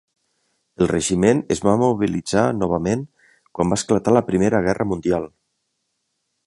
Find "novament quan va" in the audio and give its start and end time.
2.63-3.81